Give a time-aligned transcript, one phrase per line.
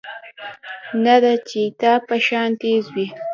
[1.03, 3.07] نۀ د چيتا پۀ شان تېز وي